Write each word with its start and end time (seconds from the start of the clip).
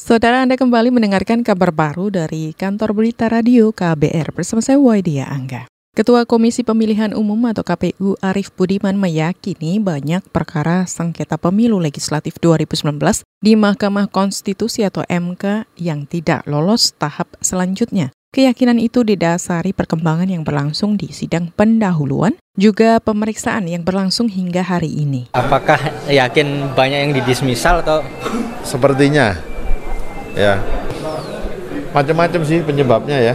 Saudara 0.00 0.40
Anda 0.40 0.56
kembali 0.56 0.88
mendengarkan 0.96 1.44
kabar 1.44 1.76
baru 1.76 2.08
dari 2.08 2.56
kantor 2.56 2.96
berita 2.96 3.28
radio 3.28 3.68
KBR 3.68 4.32
bersama 4.32 4.64
saya 4.64 4.80
Waidia 4.80 5.28
Angga. 5.28 5.68
Ketua 5.92 6.24
Komisi 6.24 6.64
Pemilihan 6.64 7.12
Umum 7.12 7.36
atau 7.52 7.60
KPU 7.60 8.16
Arief 8.24 8.48
Budiman 8.56 8.96
meyakini 8.96 9.76
banyak 9.76 10.24
perkara 10.32 10.88
sengketa 10.88 11.36
pemilu 11.36 11.76
legislatif 11.76 12.40
2019 12.40 12.96
di 13.44 13.52
Mahkamah 13.60 14.08
Konstitusi 14.08 14.88
atau 14.88 15.04
MK 15.04 15.68
yang 15.76 16.08
tidak 16.08 16.48
lolos 16.48 16.96
tahap 16.96 17.36
selanjutnya. 17.44 18.08
Keyakinan 18.32 18.80
itu 18.80 19.04
didasari 19.04 19.76
perkembangan 19.76 20.32
yang 20.32 20.48
berlangsung 20.48 20.96
di 20.96 21.12
sidang 21.12 21.52
pendahuluan, 21.52 22.40
juga 22.56 23.04
pemeriksaan 23.04 23.68
yang 23.68 23.84
berlangsung 23.84 24.32
hingga 24.32 24.64
hari 24.64 24.96
ini. 24.96 25.28
Apakah 25.36 26.08
yakin 26.08 26.72
banyak 26.72 26.98
yang 27.04 27.12
didismisal 27.12 27.84
atau? 27.84 28.00
Sepertinya 28.64 29.49
ya 30.34 30.58
macam-macam 31.90 32.40
sih 32.46 32.62
penyebabnya 32.62 33.18
ya 33.18 33.34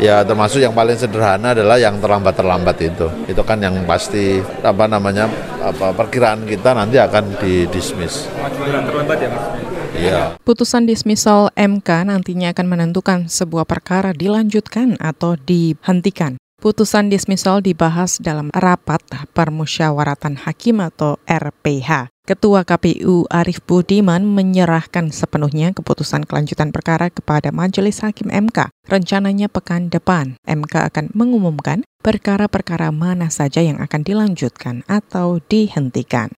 ya 0.00 0.14
termasuk 0.24 0.64
yang 0.64 0.72
paling 0.72 0.96
sederhana 0.96 1.52
adalah 1.52 1.76
yang 1.76 2.00
terlambat-terlambat 2.00 2.76
itu 2.80 3.06
itu 3.28 3.42
kan 3.44 3.60
yang 3.60 3.76
pasti 3.84 4.40
apa 4.64 4.88
namanya 4.88 5.28
apa 5.60 5.92
perkiraan 5.92 6.48
kita 6.48 6.72
nanti 6.72 6.96
akan 6.96 7.36
didismiss 7.36 8.26
terlambat 8.64 9.18
ya 9.20 9.28
mas 9.28 9.46
Iya. 9.90 10.38
Putusan 10.46 10.86
dismissal 10.88 11.52
MK 11.58 12.08
nantinya 12.08 12.54
akan 12.54 12.66
menentukan 12.72 13.18
sebuah 13.26 13.68
perkara 13.68 14.16
dilanjutkan 14.16 14.96
atau 14.96 15.36
dihentikan. 15.36 16.40
Putusan 16.60 17.08
dismissal 17.08 17.64
dibahas 17.64 18.20
dalam 18.20 18.52
rapat 18.52 19.00
permusyawaratan 19.32 20.44
hakim 20.44 20.84
atau 20.84 21.16
RPH. 21.24 22.12
Ketua 22.30 22.62
KPU 22.62 23.26
Arief 23.26 23.58
Budiman 23.66 24.22
menyerahkan 24.22 25.10
sepenuhnya 25.10 25.74
keputusan 25.74 26.22
kelanjutan 26.22 26.70
perkara 26.70 27.10
kepada 27.10 27.50
Majelis 27.50 28.06
Hakim 28.06 28.30
MK. 28.30 28.70
Rencananya 28.86 29.50
pekan 29.50 29.90
depan, 29.90 30.38
MK 30.46 30.94
akan 30.94 31.10
mengumumkan 31.10 31.82
perkara-perkara 32.06 32.94
mana 32.94 33.34
saja 33.34 33.66
yang 33.66 33.82
akan 33.82 34.06
dilanjutkan 34.06 34.86
atau 34.86 35.42
dihentikan. 35.42 36.30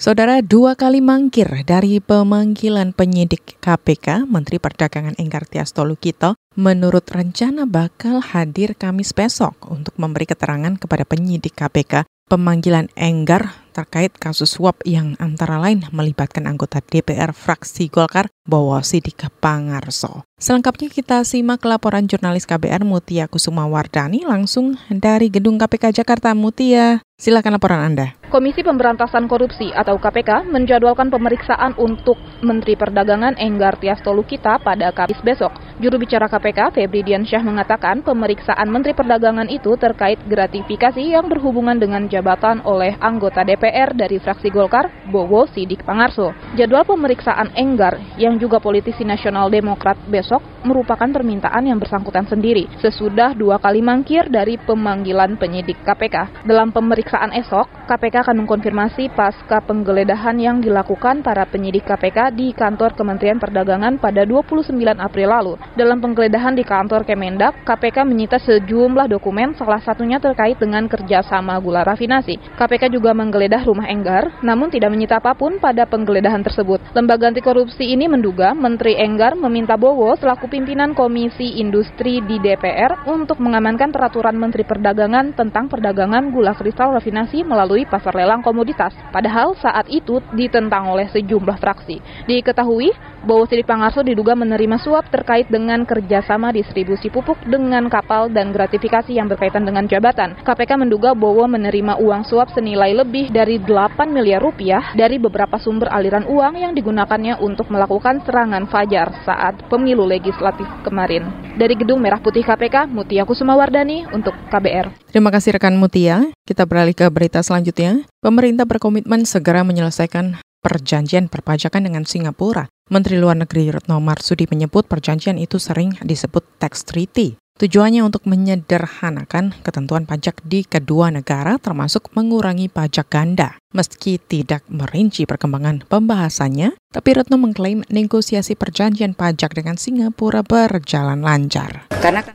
Saudara 0.00 0.40
dua 0.40 0.72
kali 0.72 1.04
mangkir 1.04 1.68
dari 1.68 2.00
pemanggilan 2.00 2.96
penyidik 2.96 3.60
KPK, 3.60 4.24
Menteri 4.24 4.56
Perdagangan 4.56 5.20
Enggar 5.20 5.44
Tias 5.44 5.76
Tolukito, 5.76 6.32
menurut 6.56 7.04
rencana 7.12 7.68
bakal 7.68 8.24
hadir 8.24 8.72
Kamis 8.72 9.12
besok 9.12 9.68
untuk 9.68 9.92
memberi 10.00 10.24
keterangan 10.24 10.80
kepada 10.80 11.04
penyidik 11.04 11.60
KPK 11.60 12.08
pemanggilan 12.30 12.86
Enggar 12.94 13.68
terkait 13.70 14.10
kasus 14.18 14.58
suap 14.58 14.82
yang 14.82 15.14
antara 15.22 15.62
lain 15.62 15.86
melibatkan 15.94 16.50
anggota 16.50 16.82
DPR 16.82 17.30
fraksi 17.30 17.86
Golkar 17.86 18.26
Bowo 18.42 18.82
Sidik 18.82 19.30
Pangarso. 19.38 20.26
Selengkapnya 20.40 20.88
kita 20.88 21.20
simak 21.22 21.62
laporan 21.68 22.08
jurnalis 22.08 22.48
KBR 22.48 22.80
Mutia 22.82 23.28
Kusuma 23.28 23.68
Wardani 23.68 24.24
langsung 24.24 24.80
dari 24.88 25.28
Gedung 25.28 25.60
KPK 25.60 26.00
Jakarta. 26.00 26.32
Mutia, 26.32 27.04
silakan 27.20 27.60
laporan 27.60 27.92
Anda. 27.92 28.16
Komisi 28.32 28.64
Pemberantasan 28.64 29.28
Korupsi 29.28 29.68
atau 29.76 30.00
KPK 30.00 30.48
menjadwalkan 30.48 31.12
pemeriksaan 31.12 31.76
untuk 31.76 32.16
Menteri 32.40 32.72
Perdagangan 32.72 33.36
Enggar 33.36 33.76
Tias 33.76 34.00
Tolukita 34.00 34.56
pada 34.64 34.96
Kamis 34.96 35.20
besok. 35.20 35.52
Juru 35.76 36.00
bicara 36.00 36.24
KPK, 36.24 36.72
Febri 36.72 37.04
Diansyah 37.04 37.44
mengatakan 37.44 38.00
pemeriksaan 38.00 38.64
Menteri 38.72 38.96
Perdagangan 38.96 39.52
itu 39.52 39.76
terkait 39.76 40.16
gratifikasi 40.24 41.04
yang 41.04 41.28
berhubungan 41.28 41.76
dengan 41.76 42.08
jabatan 42.08 42.64
oleh 42.64 42.96
anggota 42.96 43.44
DPR 43.44 43.59
dari 43.92 44.16
fraksi 44.16 44.48
Golkar, 44.48 44.88
Bowo 45.12 45.44
Sidik 45.44 45.84
Pangarso. 45.84 46.32
Jadwal 46.56 46.88
pemeriksaan 46.88 47.52
Enggar 47.54 48.00
yang 48.16 48.40
juga 48.40 48.56
politisi 48.56 49.04
nasional 49.04 49.52
Demokrat 49.52 50.00
besok 50.08 50.40
merupakan 50.62 51.08
permintaan 51.08 51.64
yang 51.64 51.78
bersangkutan 51.80 52.28
sendiri, 52.28 52.68
sesudah 52.84 53.32
dua 53.32 53.56
kali 53.56 53.80
mangkir 53.80 54.28
dari 54.28 54.60
pemanggilan 54.60 55.40
penyidik 55.40 55.80
KPK. 55.80 56.44
Dalam 56.44 56.74
pemeriksaan 56.74 57.32
esok, 57.32 57.88
KPK 57.88 58.28
akan 58.28 58.44
mengkonfirmasi 58.44 59.14
pasca 59.16 59.64
penggeledahan 59.64 60.36
yang 60.36 60.60
dilakukan 60.60 61.24
para 61.24 61.48
penyidik 61.48 61.88
KPK 61.88 62.34
di 62.36 62.52
kantor 62.52 62.92
Kementerian 62.92 63.40
Perdagangan 63.40 63.96
pada 63.96 64.28
29 64.28 64.76
April 65.00 65.28
lalu. 65.32 65.52
Dalam 65.78 66.02
penggeledahan 66.04 66.52
di 66.52 66.66
kantor 66.66 67.08
Kemendak, 67.08 67.64
KPK 67.64 68.04
menyita 68.04 68.36
sejumlah 68.42 69.08
dokumen, 69.08 69.56
salah 69.56 69.80
satunya 69.80 70.20
terkait 70.20 70.60
dengan 70.60 70.84
kerjasama 70.84 71.56
gula 71.62 71.86
rafinasi. 71.86 72.36
KPK 72.58 72.92
juga 72.92 73.16
menggeledah 73.16 73.64
rumah 73.64 73.88
Enggar, 73.88 74.28
namun 74.44 74.68
tidak 74.68 74.92
menyita 74.92 75.22
apa 75.22 75.32
pun 75.32 75.56
pada 75.62 75.86
penggeledahan 75.88 76.44
tersebut. 76.44 76.82
Lembaga 76.92 77.30
anti 77.30 77.40
korupsi 77.40 77.88
ini 77.88 78.10
menduga 78.10 78.52
Menteri 78.52 78.98
Enggar 78.98 79.38
meminta 79.38 79.78
Bowo 79.78 80.12
selaku 80.18 80.49
pimpinan 80.50 80.98
Komisi 80.98 81.62
Industri 81.62 82.18
di 82.26 82.42
DPR 82.42 83.06
untuk 83.06 83.38
mengamankan 83.38 83.94
peraturan 83.94 84.34
Menteri 84.34 84.66
Perdagangan 84.66 85.38
tentang 85.38 85.70
perdagangan 85.70 86.34
gula 86.34 86.58
kristal 86.58 86.90
rafinasi 86.90 87.46
melalui 87.46 87.86
pasar 87.86 88.10
lelang 88.18 88.42
komoditas. 88.42 88.90
Padahal 89.14 89.54
saat 89.54 89.86
itu 89.86 90.18
ditentang 90.34 90.90
oleh 90.90 91.06
sejumlah 91.06 91.54
fraksi. 91.62 92.02
Diketahui, 92.26 92.90
Bowo 93.22 93.46
Sidik 93.46 93.68
Pangarso 93.70 94.02
diduga 94.02 94.34
menerima 94.34 94.80
suap 94.82 95.06
terkait 95.14 95.46
dengan 95.46 95.86
kerjasama 95.86 96.50
distribusi 96.50 97.12
pupuk 97.12 97.38
dengan 97.46 97.86
kapal 97.86 98.26
dan 98.32 98.50
gratifikasi 98.50 99.14
yang 99.14 99.30
berkaitan 99.30 99.62
dengan 99.62 99.86
jabatan. 99.86 100.34
KPK 100.42 100.70
menduga 100.74 101.14
Bowo 101.14 101.46
menerima 101.46 102.02
uang 102.02 102.26
suap 102.26 102.50
senilai 102.50 102.90
lebih 102.96 103.30
dari 103.30 103.62
8 103.62 104.10
miliar 104.10 104.42
rupiah 104.42 104.96
dari 104.98 105.22
beberapa 105.22 105.60
sumber 105.62 105.92
aliran 105.94 106.26
uang 106.26 106.58
yang 106.58 106.72
digunakannya 106.74 107.38
untuk 107.38 107.70
melakukan 107.70 108.24
serangan 108.26 108.66
fajar 108.66 109.14
saat 109.22 109.54
pemilu 109.70 110.02
legislatif 110.08 110.39
kemarin. 110.82 111.28
Dari 111.60 111.76
Gedung 111.76 112.00
Merah 112.00 112.18
Putih 112.18 112.40
KPK, 112.40 112.88
Mutia 112.88 113.28
Kusumawardani 113.28 114.08
untuk 114.10 114.32
KBR. 114.48 115.12
Terima 115.12 115.28
kasih 115.28 115.60
rekan 115.60 115.76
Mutia. 115.76 116.32
Kita 116.48 116.64
beralih 116.64 116.96
ke 116.96 117.06
berita 117.12 117.44
selanjutnya. 117.44 118.08
Pemerintah 118.24 118.64
berkomitmen 118.64 119.28
segera 119.28 119.60
menyelesaikan 119.62 120.40
perjanjian 120.60 121.28
perpajakan 121.28 121.88
dengan 121.88 122.04
Singapura. 122.08 122.68
Menteri 122.90 123.16
Luar 123.20 123.38
Negeri 123.38 123.70
Retno 123.70 124.02
Marsudi 124.02 124.50
menyebut 124.50 124.88
perjanjian 124.88 125.38
itu 125.38 125.56
sering 125.56 125.94
disebut 126.02 126.42
tax 126.58 126.82
treaty. 126.82 127.38
Tujuannya 127.60 128.00
untuk 128.00 128.24
menyederhanakan 128.24 129.52
ketentuan 129.60 130.08
pajak 130.08 130.40
di 130.48 130.64
kedua 130.64 131.12
negara 131.12 131.60
termasuk 131.60 132.08
mengurangi 132.16 132.72
pajak 132.72 133.12
ganda. 133.12 133.60
Meski 133.76 134.16
tidak 134.16 134.64
merinci 134.72 135.28
perkembangan 135.28 135.84
pembahasannya, 135.84 136.72
tapi 136.88 137.12
Retno 137.12 137.36
mengklaim 137.36 137.84
negosiasi 137.92 138.56
perjanjian 138.56 139.12
pajak 139.12 139.52
dengan 139.52 139.76
Singapura 139.76 140.40
berjalan 140.40 141.20
lancar. 141.20 141.84
Karena 142.00 142.24
kan 142.24 142.32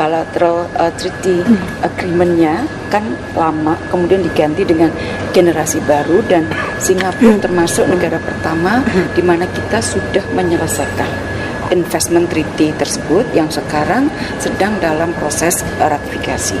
bilateral 0.00 0.64
uh, 0.80 0.88
treaty 0.96 1.44
agreement-nya 1.84 2.64
kan 2.88 3.04
lama, 3.36 3.76
kemudian 3.92 4.24
diganti 4.24 4.64
dengan 4.64 4.88
generasi 5.36 5.84
baru 5.84 6.24
dan 6.32 6.48
Singapura 6.80 7.36
termasuk 7.36 7.84
negara 7.92 8.16
pertama 8.16 8.80
di 9.12 9.20
mana 9.20 9.44
kita 9.52 9.84
sudah 9.84 10.24
menyelesaikan 10.32 11.31
investment 11.72 12.28
treaty 12.28 12.70
tersebut 12.76 13.24
yang 13.32 13.48
sekarang 13.48 14.12
sedang 14.38 14.76
dalam 14.78 15.16
proses 15.16 15.64
ratifikasi. 15.80 16.60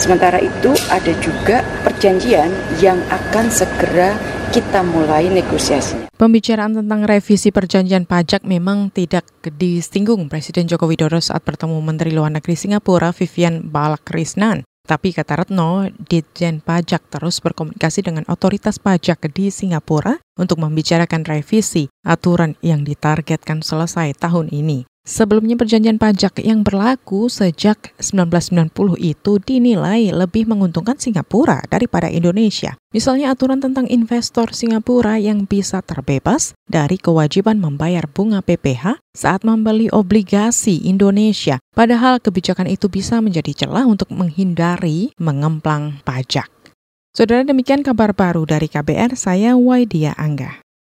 Sementara 0.00 0.40
itu 0.40 0.72
ada 0.88 1.12
juga 1.20 1.60
perjanjian 1.84 2.48
yang 2.80 2.98
akan 3.12 3.52
segera 3.52 4.16
kita 4.52 4.84
mulai 4.84 5.32
negosiasinya. 5.32 6.12
Pembicaraan 6.12 6.76
tentang 6.76 7.08
revisi 7.08 7.50
perjanjian 7.50 8.04
pajak 8.04 8.44
memang 8.44 8.92
tidak 8.92 9.24
disinggung 9.42 10.28
Presiden 10.28 10.68
Joko 10.68 10.86
Widodo 10.86 11.18
saat 11.18 11.42
bertemu 11.42 11.80
Menteri 11.80 12.12
Luar 12.12 12.30
Negeri 12.30 12.54
Singapura 12.54 13.10
Vivian 13.16 13.64
Balakrishnan. 13.68 14.62
Tapi 14.92 15.08
kata 15.16 15.40
Retno, 15.40 15.88
Ditjen 15.88 16.60
Pajak 16.60 17.08
terus 17.08 17.40
berkomunikasi 17.40 18.04
dengan 18.04 18.28
otoritas 18.28 18.76
pajak 18.76 19.24
di 19.32 19.48
Singapura 19.48 20.20
untuk 20.36 20.60
membicarakan 20.60 21.24
revisi 21.24 21.88
aturan 22.04 22.60
yang 22.60 22.84
ditargetkan 22.84 23.64
selesai 23.64 24.12
tahun 24.20 24.52
ini. 24.52 24.84
Sebelumnya 25.02 25.58
perjanjian 25.58 25.98
pajak 25.98 26.38
yang 26.46 26.62
berlaku 26.62 27.26
sejak 27.26 27.90
1990 27.98 28.70
itu 29.02 29.32
dinilai 29.42 30.14
lebih 30.14 30.46
menguntungkan 30.46 30.94
Singapura 30.94 31.58
daripada 31.66 32.06
Indonesia. 32.06 32.78
Misalnya 32.94 33.34
aturan 33.34 33.58
tentang 33.58 33.90
investor 33.90 34.54
Singapura 34.54 35.18
yang 35.18 35.42
bisa 35.42 35.82
terbebas 35.82 36.54
dari 36.70 37.02
kewajiban 37.02 37.58
membayar 37.58 38.06
bunga 38.06 38.46
PPH 38.46 39.02
saat 39.10 39.42
membeli 39.42 39.90
obligasi 39.90 40.86
Indonesia. 40.86 41.58
Padahal 41.74 42.22
kebijakan 42.22 42.70
itu 42.70 42.86
bisa 42.86 43.18
menjadi 43.18 43.66
celah 43.66 43.90
untuk 43.90 44.06
menghindari 44.14 45.10
mengemplang 45.18 45.98
pajak. 46.06 46.46
Saudara 47.10 47.42
demikian 47.42 47.82
kabar 47.82 48.14
baru 48.14 48.46
dari 48.46 48.70
KBR, 48.70 49.18
saya 49.18 49.58
Waidia 49.58 50.14
Angga. 50.14 50.62